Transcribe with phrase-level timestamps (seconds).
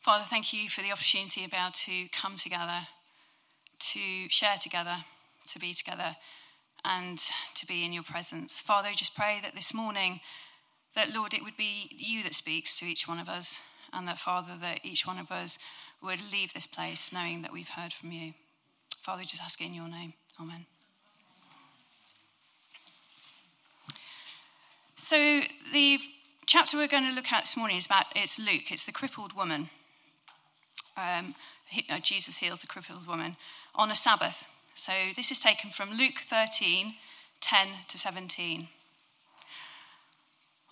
[0.00, 2.86] Father, thank you for the opportunity about to come together,
[3.78, 4.96] to share together,
[5.48, 6.16] to be together,
[6.86, 7.18] and
[7.54, 8.60] to be in your presence.
[8.60, 10.20] Father, I just pray that this morning,
[10.94, 13.60] that Lord, it would be you that speaks to each one of us,
[13.92, 15.58] and that Father, that each one of us
[16.02, 18.32] would leave this place knowing that we've heard from you.
[19.02, 20.14] Father, just ask it in your name.
[20.40, 20.64] Amen.
[24.96, 25.42] So
[25.74, 25.98] the
[26.46, 28.72] chapter we're going to look at this morning is about it's Luke.
[28.72, 29.68] It's the crippled woman.
[31.00, 31.34] Um,
[31.66, 33.36] he, uh, Jesus heals the crippled woman
[33.74, 34.44] on a Sabbath.
[34.74, 36.94] So this is taken from Luke 13,
[37.40, 38.68] 10 to 17.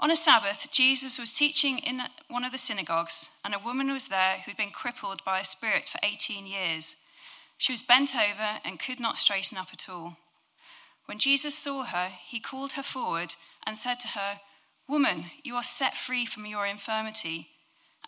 [0.00, 4.06] On a Sabbath, Jesus was teaching in one of the synagogues, and a woman was
[4.06, 6.94] there who'd been crippled by a spirit for 18 years.
[7.56, 10.16] She was bent over and could not straighten up at all.
[11.06, 13.34] When Jesus saw her, he called her forward
[13.66, 14.40] and said to her,
[14.86, 17.48] Woman, you are set free from your infirmity.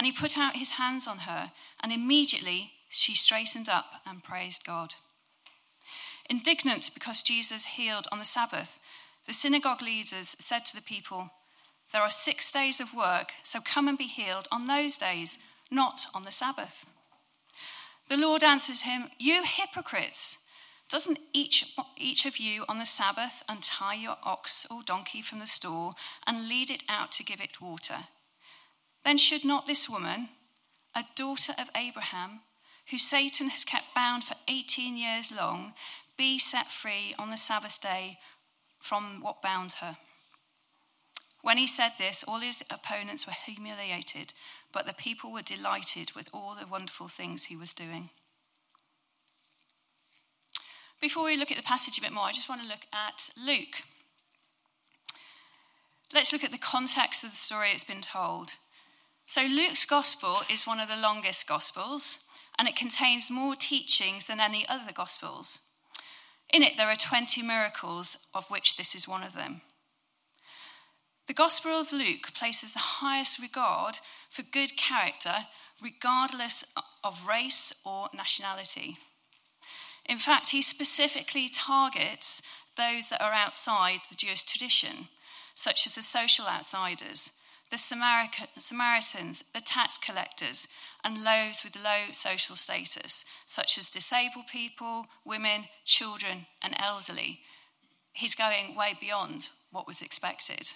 [0.00, 4.64] And he put out his hands on her, and immediately she straightened up and praised
[4.64, 4.94] God.
[6.30, 8.78] Indignant because Jesus healed on the Sabbath,
[9.26, 11.28] the synagogue leaders said to the people,
[11.92, 15.36] There are six days of work, so come and be healed on those days,
[15.70, 16.86] not on the Sabbath.
[18.08, 20.38] The Lord answered him, You hypocrites!
[20.88, 25.46] Doesn't each, each of you on the Sabbath untie your ox or donkey from the
[25.46, 25.94] stall
[26.26, 28.06] and lead it out to give it water?
[29.04, 30.28] Then should not this woman,
[30.94, 32.40] a daughter of Abraham,
[32.90, 35.74] who Satan has kept bound for 18 years long,
[36.16, 38.18] be set free on the Sabbath day
[38.78, 39.96] from what bound her.
[41.42, 44.34] When he said this, all his opponents were humiliated,
[44.72, 48.10] but the people were delighted with all the wonderful things he was doing.
[51.00, 53.30] Before we look at the passage a bit more, I just want to look at
[53.36, 53.82] Luke.
[56.12, 58.52] Let's look at the context of the story it's been told.
[59.32, 62.18] So, Luke's gospel is one of the longest gospels,
[62.58, 65.60] and it contains more teachings than any other gospels.
[66.52, 69.60] In it, there are 20 miracles, of which this is one of them.
[71.28, 75.46] The Gospel of Luke places the highest regard for good character,
[75.80, 76.64] regardless
[77.04, 78.98] of race or nationality.
[80.06, 82.42] In fact, he specifically targets
[82.76, 85.06] those that are outside the Jewish tradition,
[85.54, 87.30] such as the social outsiders,
[87.70, 90.66] the Samaritans, the tax collectors,
[91.04, 97.40] and those with low social status, such as disabled people, women, children, and elderly.
[98.12, 100.70] He's going way beyond what was expected.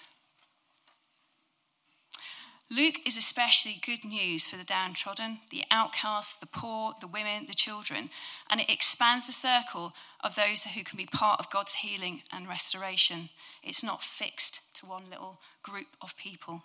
[2.71, 7.53] Luke is especially good news for the downtrodden, the outcast, the poor, the women, the
[7.53, 8.09] children,
[8.49, 12.47] and it expands the circle of those who can be part of God's healing and
[12.47, 13.29] restoration.
[13.61, 16.63] It's not fixed to one little group of people.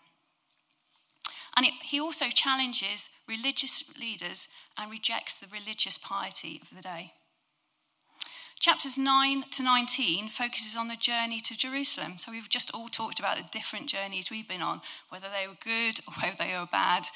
[1.60, 4.48] And it, he also challenges religious leaders
[4.78, 7.12] and rejects the religious piety of the day.
[8.58, 12.14] Chapters 9 to 19 focuses on the journey to Jerusalem.
[12.16, 15.58] So we've just all talked about the different journeys we've been on, whether they were
[15.62, 17.08] good or whether they were bad,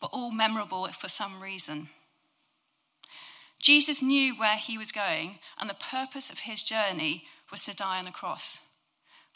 [0.00, 1.88] but all memorable for some reason.
[3.60, 8.00] Jesus knew where he was going, and the purpose of his journey was to die
[8.00, 8.58] on a cross.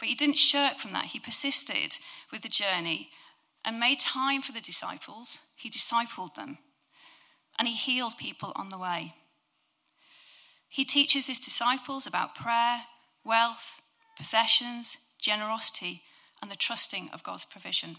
[0.01, 1.05] But he didn't shirk from that.
[1.05, 1.99] He persisted
[2.33, 3.11] with the journey
[3.67, 5.39] and made time for the disciples.
[5.57, 6.59] He discipled them
[7.59, 9.15] and he healed people on the way.
[10.69, 12.83] He teaches his disciples about prayer,
[13.25, 13.81] wealth,
[14.17, 16.03] possessions, generosity,
[16.41, 17.97] and the trusting of God's provision.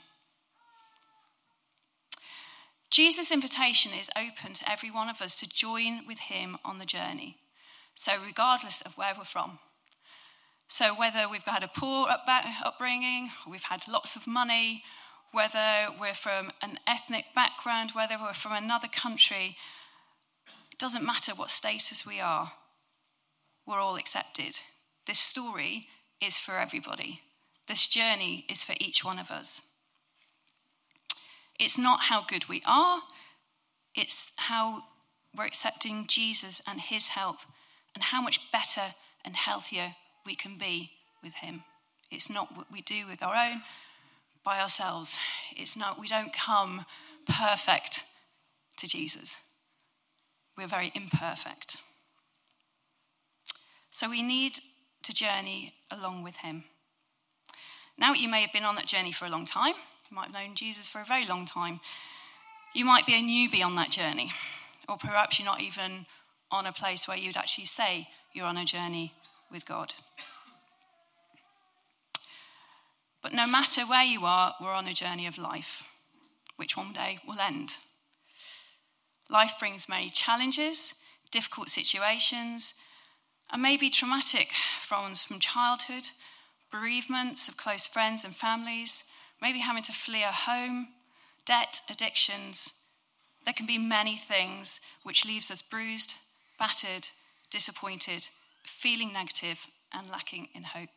[2.89, 6.85] Jesus' invitation is open to every one of us to join with him on the
[6.85, 7.37] journey.
[7.95, 9.59] So, regardless of where we're from,
[10.69, 14.83] so whether we've had a poor upbringing, we've had lots of money,
[15.37, 19.55] whether we're from an ethnic background, whether we're from another country,
[20.71, 22.53] it doesn't matter what status we are,
[23.67, 24.57] we're all accepted.
[25.05, 25.89] This story
[26.19, 27.21] is for everybody.
[27.67, 29.61] This journey is for each one of us.
[31.59, 33.01] It's not how good we are,
[33.93, 34.85] it's how
[35.37, 37.37] we're accepting Jesus and his help
[37.93, 39.93] and how much better and healthier
[40.25, 40.93] we can be
[41.23, 41.61] with him.
[42.09, 43.61] It's not what we do with our own
[44.47, 45.17] by ourselves.
[45.57, 46.85] It's not we don't come
[47.27, 48.05] perfect
[48.77, 49.35] to Jesus.
[50.57, 51.75] We're very imperfect.
[53.91, 54.59] So we need
[55.03, 56.63] to journey along with him.
[57.97, 59.73] Now, you may have been on that journey for a long time.
[60.09, 61.81] You might have known Jesus for a very long time.
[62.73, 64.31] You might be a newbie on that journey,
[64.87, 66.05] or perhaps you're not even
[66.51, 69.11] on a place where you'd actually say you're on a journey
[69.51, 69.93] with God.
[73.21, 75.83] But no matter where you are, we're on a journey of life,
[76.55, 77.77] which one day will end.
[79.29, 80.93] Life brings many challenges,
[81.31, 82.73] difficult situations,
[83.51, 84.49] and maybe traumatic
[84.91, 86.09] ones from childhood,
[86.71, 89.03] bereavements of close friends and families,
[89.41, 90.89] maybe having to flee a home,
[91.45, 92.73] debt, addictions.
[93.45, 96.15] There can be many things which leaves us bruised,
[96.59, 97.09] battered,
[97.49, 98.27] disappointed,
[98.65, 99.59] feeling negative,
[99.93, 100.89] and lacking in hope.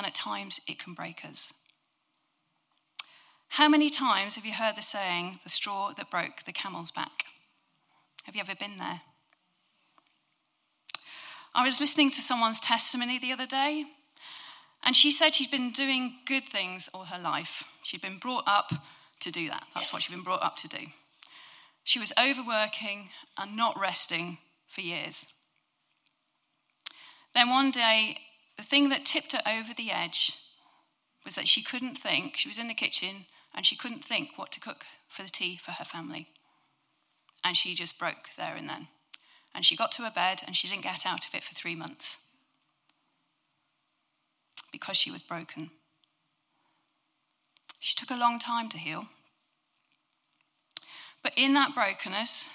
[0.00, 1.52] And at times it can break us.
[3.48, 7.24] How many times have you heard the saying, the straw that broke the camel's back?
[8.22, 9.02] Have you ever been there?
[11.54, 13.84] I was listening to someone's testimony the other day,
[14.82, 17.64] and she said she'd been doing good things all her life.
[17.82, 18.72] She'd been brought up
[19.20, 19.64] to do that.
[19.74, 20.86] That's what she'd been brought up to do.
[21.84, 25.26] She was overworking and not resting for years.
[27.34, 28.16] Then one day,
[28.60, 30.34] the thing that tipped her over the edge
[31.24, 32.36] was that she couldn't think.
[32.36, 33.24] She was in the kitchen
[33.54, 36.28] and she couldn't think what to cook for the tea for her family.
[37.42, 38.88] And she just broke there and then.
[39.54, 41.74] And she got to her bed and she didn't get out of it for three
[41.74, 42.18] months
[44.70, 45.70] because she was broken.
[47.78, 49.06] She took a long time to heal.
[51.22, 52.46] But in that brokenness,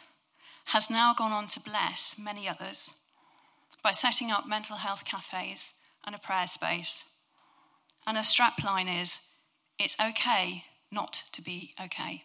[0.66, 2.94] has now gone on to bless many others
[3.84, 5.74] by setting up mental health cafes
[6.06, 7.04] and a prayer space.
[8.06, 9.20] And her strapline is
[9.80, 12.24] it's okay not to be okay.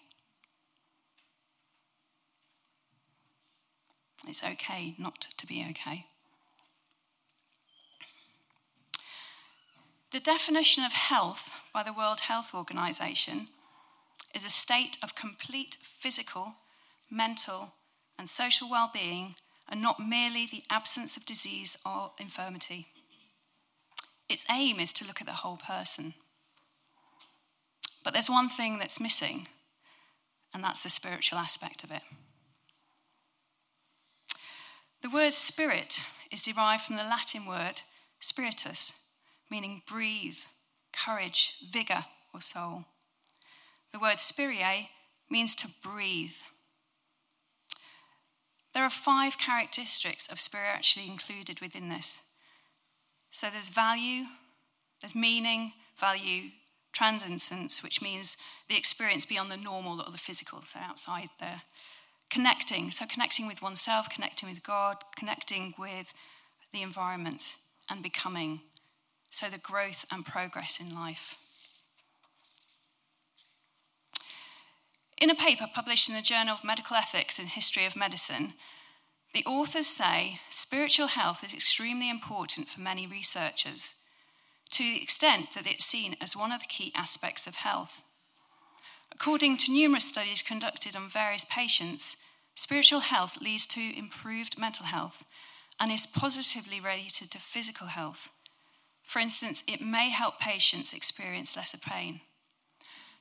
[4.28, 6.04] It's okay not to be okay.
[10.12, 13.48] The definition of health by the World Health Organization
[14.34, 16.54] is a state of complete physical,
[17.10, 17.72] mental,
[18.18, 19.36] and social well being,
[19.68, 22.88] and not merely the absence of disease or infirmity.
[24.30, 26.14] Its aim is to look at the whole person.
[28.04, 29.48] But there's one thing that's missing,
[30.54, 32.02] and that's the spiritual aspect of it.
[35.02, 36.00] The word spirit
[36.30, 37.82] is derived from the Latin word
[38.20, 38.92] spiritus,
[39.50, 40.38] meaning breathe,
[40.92, 42.84] courage, vigour, or soul.
[43.92, 44.90] The word spirare
[45.28, 46.36] means to breathe.
[48.74, 52.20] There are five characteristics of spirit actually included within this.
[53.30, 54.24] So there's value,
[55.00, 56.50] there's meaning, value,
[56.92, 58.36] transcendence, which means
[58.68, 61.62] the experience beyond the normal or the physical, so outside there.
[62.30, 66.12] Connecting, so connecting with oneself, connecting with God, connecting with
[66.72, 67.56] the environment,
[67.88, 68.60] and becoming,
[69.30, 71.36] so the growth and progress in life.
[75.18, 78.54] In a paper published in the Journal of Medical Ethics and History of Medicine,
[79.32, 83.94] the authors say spiritual health is extremely important for many researchers
[84.70, 88.02] to the extent that it's seen as one of the key aspects of health.
[89.12, 92.16] According to numerous studies conducted on various patients,
[92.54, 95.24] spiritual health leads to improved mental health
[95.78, 98.28] and is positively related to physical health.
[99.04, 102.20] For instance, it may help patients experience lesser pain.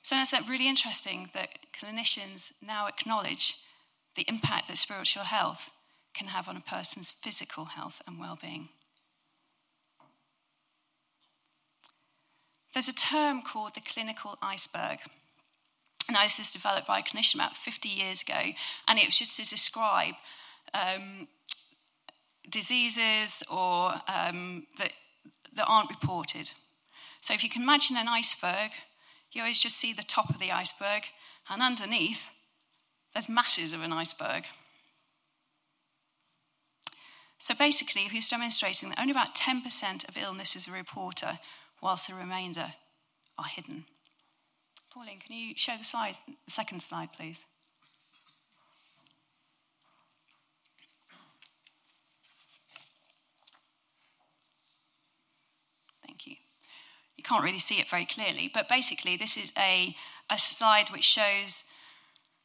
[0.03, 3.55] So it's really interesting that clinicians now acknowledge
[4.15, 5.71] the impact that spiritual health
[6.19, 8.67] can have on a person's physical health and well-being.
[12.73, 14.99] There's a term called the clinical iceberg.
[16.07, 18.41] And this was developed by a clinician about 50 years ago,
[18.87, 20.15] and it was just to describe
[20.73, 21.27] um,
[22.49, 24.91] diseases or um, that,
[25.55, 26.51] that aren't reported.
[27.21, 28.71] So if you can imagine an iceberg,
[29.31, 31.03] you always just see the top of the iceberg,
[31.47, 32.21] and underneath,
[33.13, 34.43] there's masses of an iceberg.
[37.39, 41.39] So basically, he's demonstrating that only about 10% of illnesses are reported,
[41.81, 42.73] whilst the remainder
[43.37, 43.85] are hidden.
[44.93, 47.39] Pauline, can you show the, slide, the second slide, please?
[56.05, 56.35] Thank you.
[57.15, 59.95] You can't really see it very clearly, but basically, this is a,
[60.29, 61.63] a slide which shows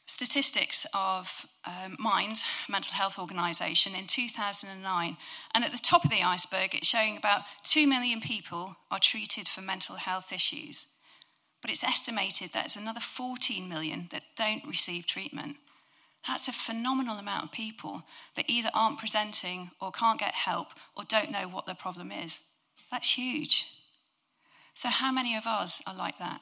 [0.06, 5.16] statistics of um, Mind, Mental Health Organization, in 2009.
[5.54, 9.48] And at the top of the iceberg, it's showing about 2 million people are treated
[9.48, 10.86] for mental health issues.
[11.62, 15.56] But it's estimated that it's another 14 million that don't receive treatment.
[16.26, 18.02] That's a phenomenal amount of people
[18.36, 22.40] that either aren't presenting or can't get help or don't know what their problem is.
[22.90, 23.66] That's huge.
[24.74, 26.40] So, how many of us are like that?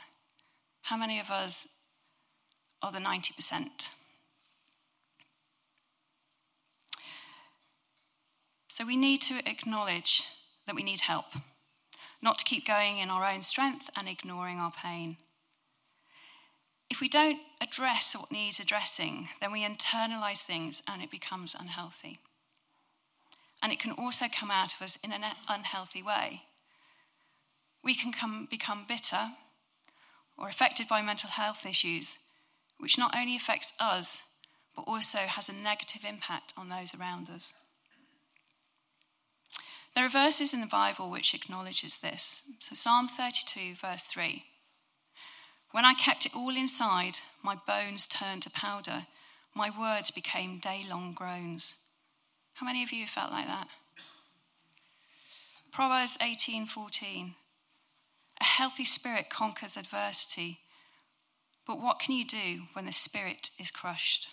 [0.83, 1.67] How many of us
[2.83, 3.91] or the 90%.
[8.69, 10.25] So we need to acknowledge
[10.67, 11.27] that we need help,
[12.23, 15.19] not to keep going in our own strength and ignoring our pain.
[16.89, 22.19] If we don't address what needs addressing, then we internalize things and it becomes unhealthy.
[23.63, 26.43] And it can also come out of us in an unhealthy way.
[27.85, 29.33] We can come, become bitter
[30.37, 32.19] or affected by mental health issues,
[32.83, 34.23] which not only affects us,
[34.75, 37.55] but also has a negative impact on those around us.
[39.95, 42.43] There are verses in the Bible which acknowledges this.
[42.59, 44.43] So Psalm 32 verse 3.
[45.71, 49.07] When I kept it all inside, my bones turned to powder.
[49.55, 51.77] My words became day-long groans.
[52.55, 53.69] How many of you felt like that?
[55.71, 57.37] Proverbs 18:14.
[58.41, 60.59] A healthy spirit conquers adversity.
[61.67, 64.29] But what can you do when the spirit is crushed?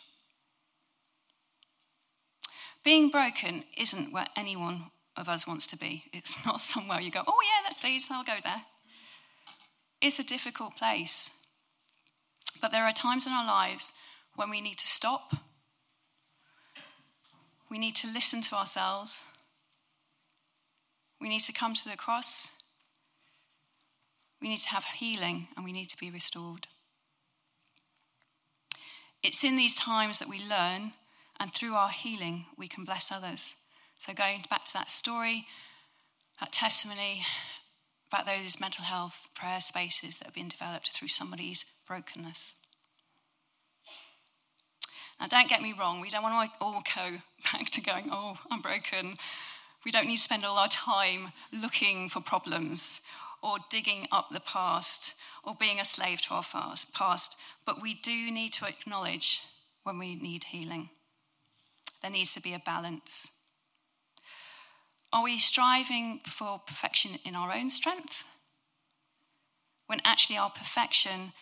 [2.84, 6.06] Being broken isn't where anyone of us wants to be.
[6.14, 8.64] It's not somewhere you go, oh, yeah, that's decent, I'll go there.
[10.02, 11.30] It's a difficult place.
[12.62, 13.92] But there are times in our lives
[14.36, 15.36] when we need to stop,
[17.70, 19.24] we need to listen to ourselves,
[21.20, 22.48] we need to come to the cross,
[24.42, 26.68] we need to have healing, and we need to be restored.
[29.22, 30.94] It's in these times that we learn
[31.40, 33.56] and through our healing, we can bless others.
[34.00, 35.46] So, going back to that story,
[36.40, 37.26] that testimony
[38.12, 42.54] about those mental health prayer spaces that have been developed through somebody's brokenness.
[45.20, 47.18] Now, don't get me wrong, we don't want to all go
[47.52, 49.18] back to going, oh, I'm broken.
[49.86, 53.02] We don't need to spend all our time looking for problems
[53.42, 56.46] or digging up the past or being a slave to our
[56.94, 59.42] past, but we do need to acknowledge
[59.84, 60.90] when we need healing.
[62.02, 63.30] There needs to be a balance.
[65.12, 68.24] Are we striving for perfection in our own strength?
[69.88, 71.34] When actually our perfection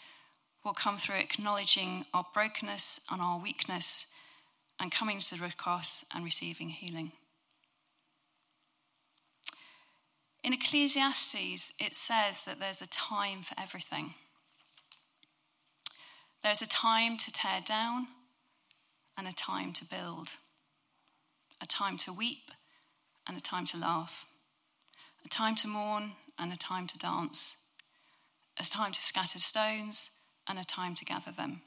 [0.63, 4.05] will come through acknowledging our brokenness and our weakness
[4.79, 7.11] and coming to the cross and receiving healing.
[10.47, 14.13] In Ecclesiastes, it says that there's a time for everything.
[16.41, 18.07] There's a time to tear down
[19.17, 20.29] and a time to build
[21.59, 22.49] a time to weep
[23.27, 24.25] and a time to laugh,
[25.25, 27.57] a time to mourn and a time to dance,
[28.57, 30.11] a time to scatter stones
[30.47, 31.61] and a time to gather them,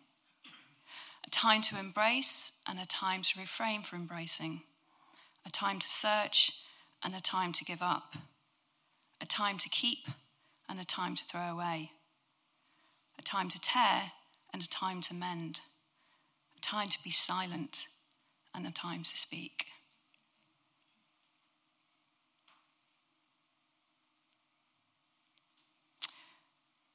[1.27, 4.63] a time to embrace and a time to refrain from embracing,
[5.45, 6.51] a time to search
[7.03, 8.15] and a time to give up,
[9.41, 10.07] time to keep
[10.69, 11.91] and a time to throw away,
[13.19, 14.13] a time to tear
[14.53, 15.63] and a time to mend,
[16.59, 17.87] a time to be silent
[18.55, 19.65] and a time to speak.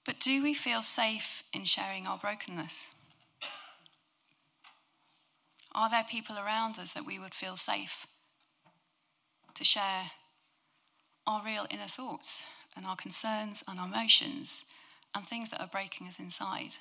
[0.05, 2.89] But do we feel safe in sharing our brokenness?
[5.73, 8.05] Are there people around us that we would feel safe
[9.55, 10.11] to share
[11.27, 12.43] our real inner thoughts
[12.75, 14.65] and our concerns and our emotions
[15.13, 16.77] and things that are breaking us inside?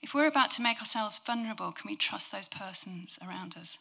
[0.00, 3.78] If we're about to make ourselves vulnerable, can we trust those persons around us?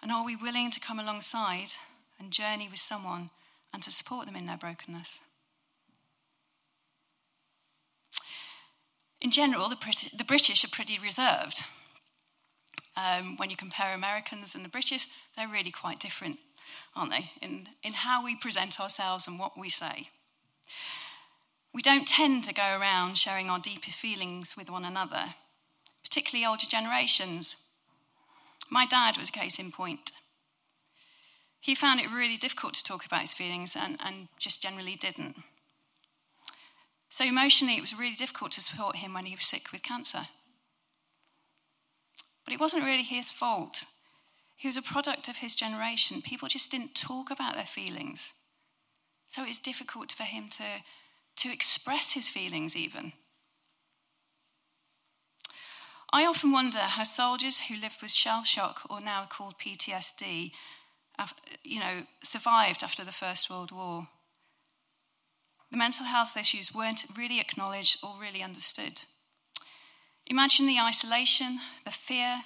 [0.00, 1.74] And are we willing to come alongside
[2.18, 3.30] and journey with someone
[3.72, 5.20] and to support them in their brokenness.
[9.20, 11.64] In general, the, Brit- the British are pretty reserved.
[12.96, 16.38] Um, when you compare Americans and the British, they're really quite different,
[16.94, 20.10] aren't they, in, in how we present ourselves and what we say.
[21.72, 25.34] We don't tend to go around sharing our deepest feelings with one another,
[26.04, 27.56] particularly older generations.
[28.70, 30.12] My dad was a case in point
[31.64, 35.36] he found it really difficult to talk about his feelings and, and just generally didn't.
[37.08, 40.26] So, emotionally, it was really difficult to support him when he was sick with cancer.
[42.44, 43.84] But it wasn't really his fault.
[44.56, 46.22] He was a product of his generation.
[46.22, 48.32] People just didn't talk about their feelings.
[49.28, 50.82] So it was difficult for him to,
[51.36, 53.12] to express his feelings, even.
[56.12, 60.52] I often wonder how soldiers who lived with shell shock, or now called PTSD,
[61.64, 64.06] you know, survived after the First World War.
[65.70, 69.02] The mental health issues weren't really acknowledged or really understood.
[70.26, 72.42] Imagine the isolation, the fear,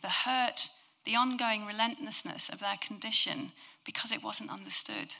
[0.00, 0.68] the hurt,
[1.04, 3.52] the ongoing relentlessness of their condition
[3.84, 5.14] because it wasn't understood.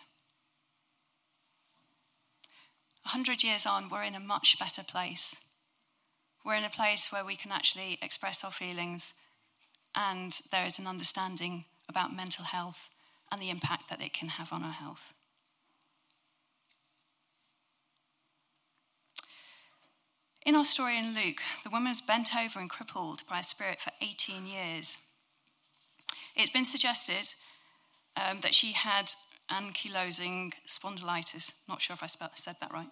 [3.04, 5.36] A hundred years on, we're in a much better place.
[6.44, 9.14] We're in a place where we can actually express our feelings
[9.94, 12.88] and there is an understanding about mental health
[13.32, 15.14] and the impact that it can have on our health.
[20.46, 23.80] In our story in Luke, the woman was bent over and crippled by a spirit
[23.80, 24.96] for 18 years.
[26.36, 27.34] It's been suggested
[28.16, 29.12] um, that she had
[29.50, 31.50] ankylosing spondylitis.
[31.68, 32.86] Not sure if I said that right.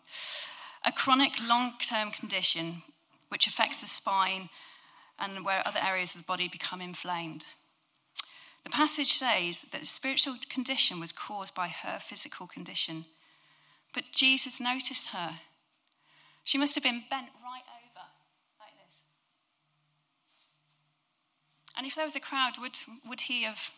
[0.84, 2.82] A chronic long term condition
[3.28, 4.48] which affects the spine
[5.20, 7.46] and where other areas of the body become inflamed.
[8.64, 13.04] The passage says that the spiritual condition was caused by her physical condition.
[13.92, 15.38] But Jesus noticed her.
[16.44, 18.06] She must have been bent right over
[18.60, 18.96] like this.
[21.76, 23.70] And if there was a crowd, would, would he have,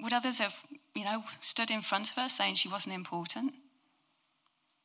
[0.00, 0.54] would others have,
[0.94, 3.52] you know, stood in front of her saying she wasn't important?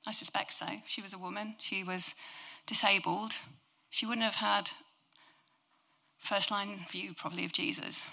[0.05, 0.67] I suspect so.
[0.85, 2.13] She was a woman, she was
[2.67, 3.33] disabled.
[3.89, 4.71] She wouldn't have had
[6.17, 8.05] first line view, probably, of Jesus.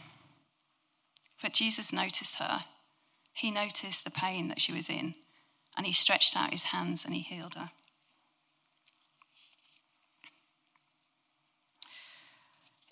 [1.43, 2.65] But Jesus noticed her.
[3.33, 5.15] He noticed the pain that she was in,
[5.77, 7.71] and he stretched out his hands and he healed her.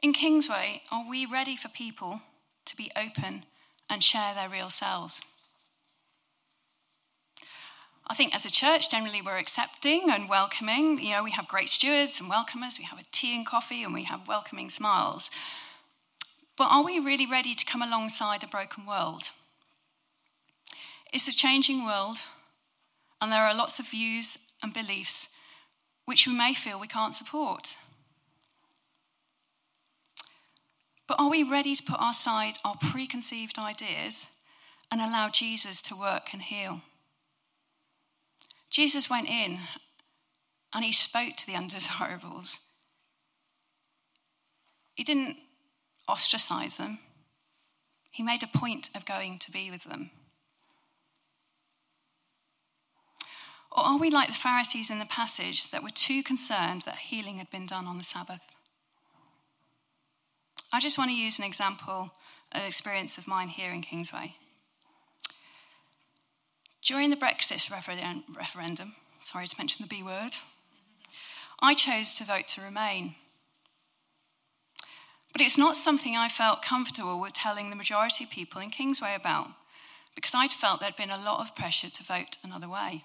[0.00, 2.20] In Kingsway, are we ready for people
[2.66, 3.44] to be open
[3.90, 5.20] and share their real selves?
[8.06, 11.02] I think as a church, generally we're accepting and welcoming.
[11.02, 13.92] You know, we have great stewards and welcomers, we have a tea and coffee, and
[13.92, 15.30] we have welcoming smiles.
[16.56, 19.30] But are we really ready to come alongside a broken world?
[21.12, 22.18] It's a changing world,
[23.20, 25.28] and there are lots of views and beliefs
[26.04, 27.74] which we may feel we can't support.
[31.08, 34.28] But are we ready to put aside our preconceived ideas
[34.92, 36.82] and allow Jesus to work and heal?
[38.70, 39.60] Jesus went in
[40.74, 42.60] and he spoke to the undesirables.
[44.94, 45.38] He didn't
[46.08, 46.98] ostracize them,
[48.10, 50.10] he made a point of going to be with them.
[53.70, 57.36] Or are we like the Pharisees in the passage that were too concerned that healing
[57.36, 58.40] had been done on the Sabbath?
[60.72, 62.10] I just want to use an example,
[62.52, 64.34] an experience of mine here in Kingsway.
[66.82, 70.36] During the Brexit referendum, sorry to mention the B word,
[71.60, 73.16] I chose to vote to remain.
[75.32, 79.14] But it's not something I felt comfortable with telling the majority of people in Kingsway
[79.14, 79.48] about,
[80.14, 83.04] because I'd felt there'd been a lot of pressure to vote another way.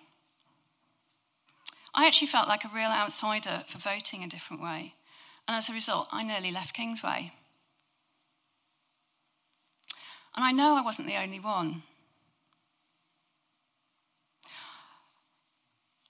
[1.94, 4.96] I actually felt like a real outsider for voting a different way,
[5.48, 7.34] and as a result, I nearly left Kingsway.
[10.36, 11.84] And I know I wasn't the only one.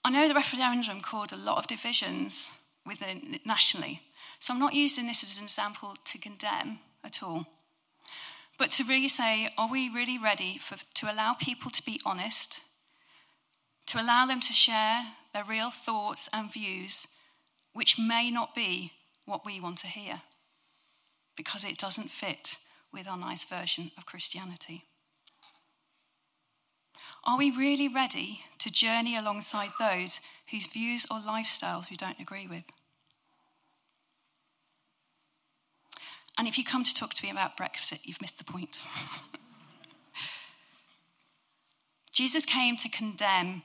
[0.04, 2.50] I know the referendum caused a lot of divisions
[2.84, 4.02] within nationally,
[4.38, 7.46] so I'm not using this as an example to condemn at all,
[8.58, 12.60] but to really say, are we really ready for, to allow people to be honest,
[13.86, 17.06] to allow them to share their real thoughts and views,
[17.72, 18.92] which may not be
[19.24, 20.20] what we want to hear,
[21.34, 22.58] because it doesn't fit
[22.94, 24.84] with our nice version of Christianity.
[27.24, 32.46] Are we really ready to journey alongside those whose views or lifestyles we don't agree
[32.46, 32.64] with?
[36.36, 38.78] And if you come to talk to me about Brexit, you've missed the point.
[42.12, 43.62] Jesus came to condemn,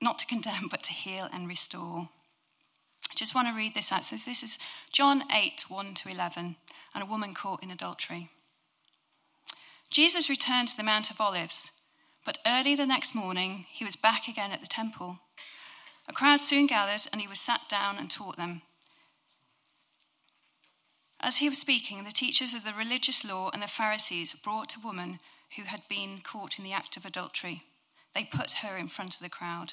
[0.00, 2.08] not to condemn, but to heal and restore.
[3.10, 4.04] I just want to read this out.
[4.04, 4.58] So this is
[4.92, 6.56] John 8, 1 to 11,
[6.94, 8.30] and a woman caught in adultery.
[9.90, 11.70] Jesus returned to the Mount of Olives,
[12.24, 15.18] but early the next morning he was back again at the temple.
[16.08, 18.62] A crowd soon gathered, and he was sat down and taught them.
[21.20, 24.80] As he was speaking, the teachers of the religious law and the Pharisees brought a
[24.80, 25.20] woman
[25.56, 27.62] who had been caught in the act of adultery.
[28.14, 29.72] They put her in front of the crowd.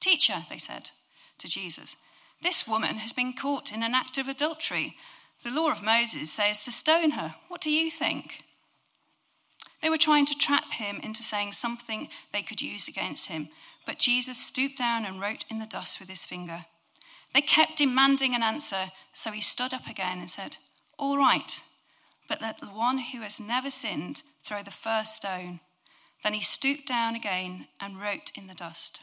[0.00, 0.90] Teacher, they said
[1.38, 1.96] to Jesus,
[2.42, 4.96] this woman has been caught in an act of adultery.
[5.42, 7.34] The law of Moses says to stone her.
[7.48, 8.44] What do you think?
[9.82, 13.48] They were trying to trap him into saying something they could use against him,
[13.86, 16.66] but Jesus stooped down and wrote in the dust with his finger.
[17.32, 20.56] They kept demanding an answer, so he stood up again and said,
[20.98, 21.62] All right,
[22.28, 25.60] but let the one who has never sinned throw the first stone.
[26.22, 29.00] Then he stooped down again and wrote in the dust.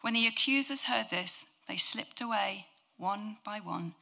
[0.00, 3.94] When the accusers heard this, they slipped away one by one,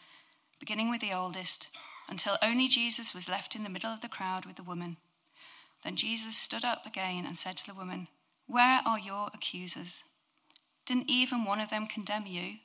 [0.59, 1.69] beginning with the oldest,
[2.09, 4.97] until only Jesus was left in the middle of the crowd with the woman.
[5.85, 8.09] Then Jesus stood up again and said to the woman,
[8.47, 10.03] Where are your accusers?
[10.85, 12.57] Didn't even one of them condemn you?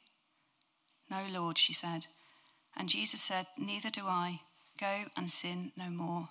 [1.09, 2.07] No, Lord, she said.
[2.75, 4.41] And Jesus said, Neither do I.
[4.79, 6.29] Go and sin no more.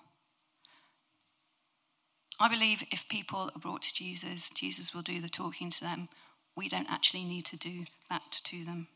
[2.39, 6.09] I believe if people are brought to Jesus, Jesus will do the talking to them
[6.55, 8.87] we don't actually need to do that to them.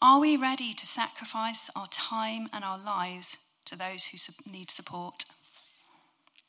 [0.00, 4.18] Are we ready to sacrifice our time and our lives to those who
[4.50, 5.24] need support?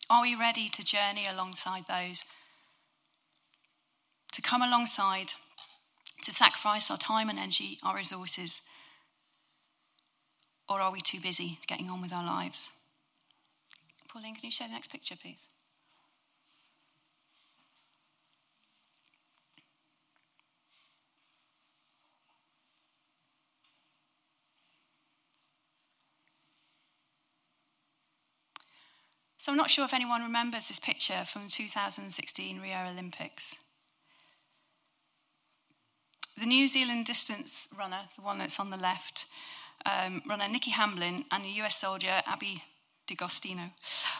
[0.10, 2.24] Are we ready to journey alongside those?
[4.34, 5.34] To come alongside,
[6.24, 8.62] to sacrifice our time and energy, our resources?
[10.70, 12.70] Or are we too busy getting on with our lives?
[14.08, 15.38] Pauline, can you show the next picture, please?
[29.50, 33.56] So I'm not sure if anyone remembers this picture from the 2016 Rio Olympics.
[36.40, 39.26] The New Zealand distance runner, the one that's on the left,
[39.88, 42.62] um, runner Nikki Hamblin and the US soldier Abbey
[43.08, 43.72] D'Agostino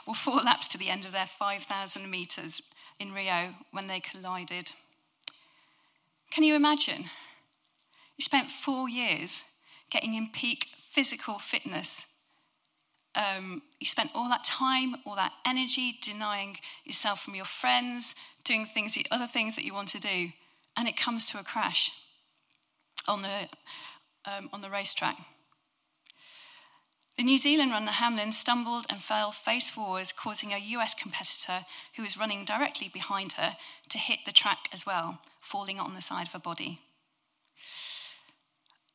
[0.08, 2.60] were four laps to the end of their 5,000 metres
[3.00, 4.72] in Rio when they collided.
[6.32, 7.04] Can you imagine?
[8.18, 9.44] You spent four years
[9.92, 12.08] getting in peak physical fitness
[13.16, 18.66] um, you spent all that time, all that energy denying yourself from your friends, doing
[18.66, 20.30] things, other things that you want to do,
[20.78, 21.92] and it comes to a crash
[23.08, 23.50] on the,
[24.26, 25.18] um, on the racetrack.
[27.18, 32.04] The New Zealand runner Hamblin stumbled and fell face forwards, causing a US competitor who
[32.04, 33.58] was running directly behind her
[33.90, 36.80] to hit the track as well, falling on the side of her body.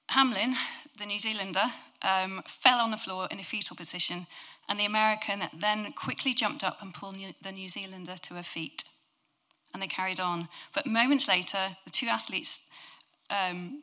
[0.09, 0.57] Hamblin,
[0.97, 1.73] the New Zealander,
[2.05, 4.27] um, fell on the floor in a fetal position,
[4.69, 8.85] and the American then quickly jumped up and pulled the New Zealander to her feet.
[9.73, 10.49] And they carried on.
[10.75, 12.61] But moments later, the two athletes,
[13.31, 13.83] um,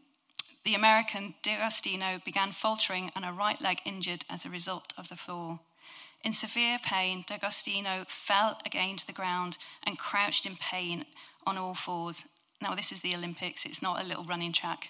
[0.63, 5.17] the American D'Agostino, began faltering and her right leg injured as a result of the
[5.17, 5.59] fall.
[6.23, 11.05] In severe pain, D'Agostino fell again to the ground and crouched in pain
[11.45, 12.25] on all fours.
[12.61, 14.89] Now, this is the Olympics, it's not a little running track.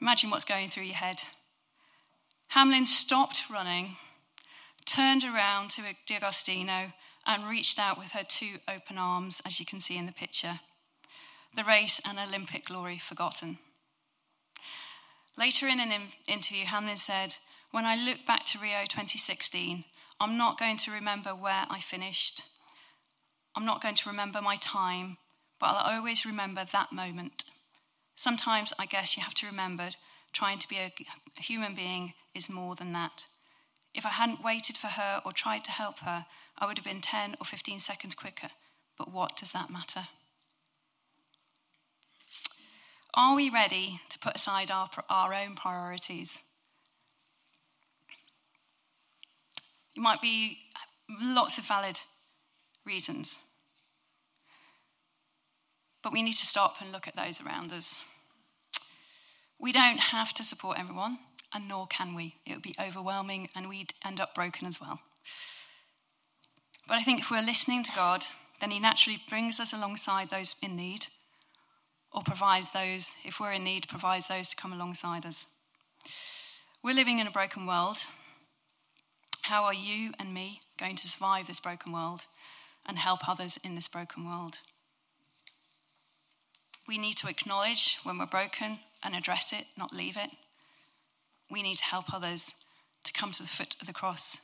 [0.00, 1.22] Imagine what's going through your head.
[2.48, 3.96] Hamblin stopped running,
[4.86, 6.92] turned around to D'Agostino,
[7.26, 10.60] and reached out with her two open arms, as you can see in the picture.
[11.54, 13.58] The race and Olympic glory forgotten.
[15.36, 15.92] Later in an
[16.26, 17.36] interview, Hamblin said,
[17.70, 19.84] When I look back to Rio 2016,
[20.18, 22.42] I'm not going to remember where I finished.
[23.54, 25.18] I'm not going to remember my time,
[25.60, 27.44] but I'll always remember that moment.
[28.16, 29.90] Sometimes I guess you have to remember
[30.32, 30.92] trying to be a,
[31.36, 33.24] a human being is more than that.
[33.94, 36.26] If I hadn't waited for her or tried to help her,
[36.58, 38.50] I would have been 10 or 15 seconds quicker.
[38.96, 40.08] But what does that matter?
[43.14, 46.40] Are we ready to put aside our, our own priorities?
[49.96, 50.58] It might be
[51.20, 51.98] lots of valid
[52.84, 53.38] reasons.
[56.02, 57.98] But we need to stop and look at those around us.
[59.60, 61.18] We don't have to support everyone,
[61.52, 62.36] and nor can we.
[62.46, 65.00] It would be overwhelming, and we'd end up broken as well.
[66.86, 68.26] But I think if we're listening to God,
[68.60, 71.08] then He naturally brings us alongside those in need,
[72.12, 75.46] or provides those, if we're in need, provides those to come alongside us.
[76.82, 77.98] We're living in a broken world.
[79.42, 82.22] How are you and me going to survive this broken world
[82.86, 84.58] and help others in this broken world?
[86.86, 90.30] We need to acknowledge when we're broken and address it, not leave it.
[91.50, 92.54] We need to help others
[93.04, 94.38] to come to the foot of the cross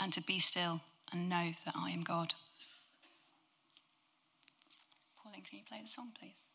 [0.00, 0.80] and to be still
[1.12, 2.34] and know that I am God.
[5.22, 6.47] Pauline, can you play the song, please?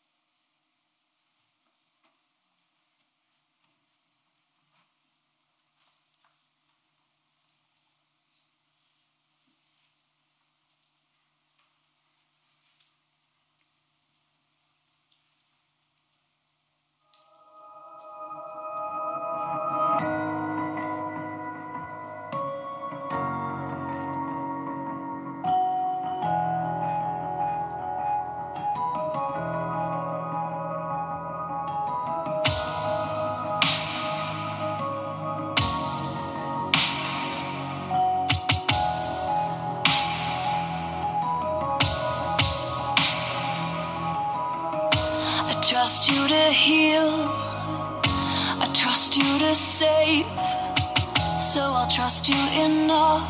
[45.68, 47.08] Trust you to heal.
[48.60, 50.26] I trust you to save.
[51.40, 53.24] So I'll trust you enough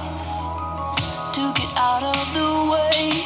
[1.35, 3.23] to get out of the way.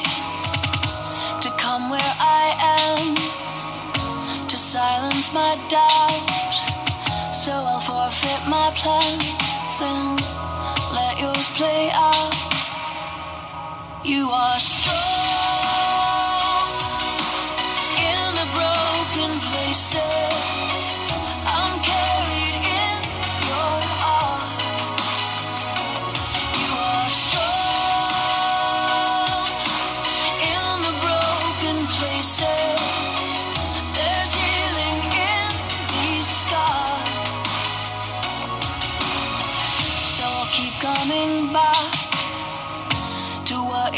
[1.40, 2.47] To come where I
[2.85, 4.47] am.
[4.47, 7.35] To silence my doubt.
[7.35, 10.21] So I'll forfeit my plans and
[10.92, 12.35] let yours play out.
[14.05, 15.17] You are strong.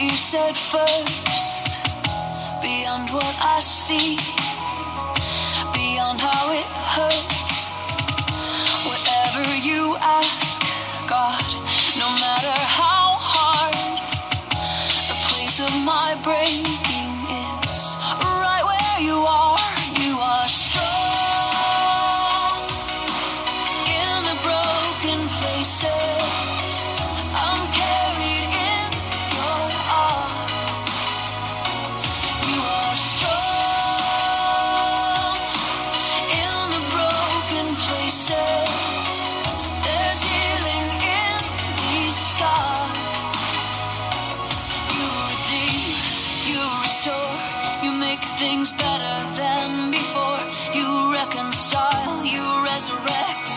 [0.01, 1.67] You said first.
[2.63, 4.17] Beyond what I see,
[5.75, 6.65] beyond how it
[6.97, 7.71] hurts.
[8.89, 10.63] Whatever you ask,
[11.07, 11.45] God,
[11.99, 13.75] no matter how hard,
[15.09, 16.80] the place of my breaking
[48.11, 50.41] make things better than before.
[50.75, 53.51] You reconcile, you resurrect,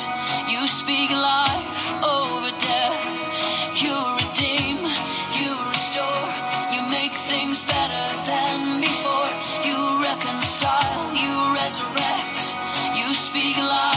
[0.48, 3.02] you speak life over death.
[3.84, 4.78] You redeem,
[5.40, 6.26] you restore,
[6.74, 9.32] you make things better than before.
[9.68, 12.40] You reconcile, you resurrect,
[13.00, 13.93] you speak life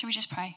[0.00, 0.56] Should we just pray?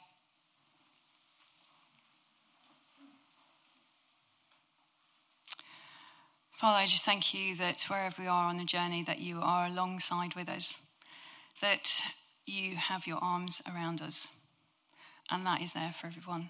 [6.54, 9.68] Father, I just thank you that wherever we are on the journey, that you are
[9.68, 10.78] alongside with us,
[11.60, 11.92] that
[12.46, 14.30] you have your arms around us,
[15.30, 16.50] and that is there for everyone.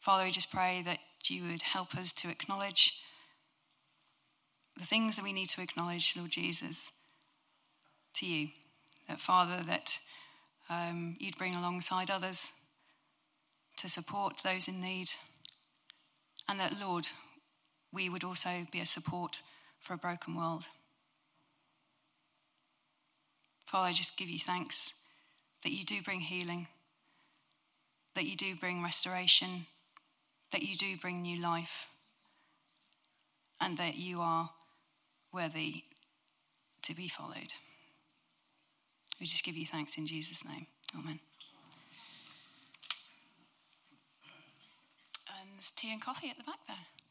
[0.00, 0.98] Father, we just pray that
[1.30, 2.92] you would help us to acknowledge
[4.78, 6.92] the things that we need to acknowledge, Lord Jesus,
[8.16, 8.48] to you.
[9.08, 9.98] That, Father, that
[10.72, 12.50] um, you'd bring alongside others
[13.76, 15.10] to support those in need.
[16.48, 17.08] And that, Lord,
[17.92, 19.40] we would also be a support
[19.80, 20.64] for a broken world.
[23.66, 24.94] Father, I just give you thanks
[25.62, 26.66] that you do bring healing,
[28.14, 29.66] that you do bring restoration,
[30.52, 31.86] that you do bring new life,
[33.60, 34.50] and that you are
[35.32, 35.84] worthy
[36.82, 37.52] to be followed.
[39.22, 40.66] We just give you thanks in Jesus' name.
[40.98, 41.20] Amen.
[45.28, 47.01] And there's tea and coffee at the back there.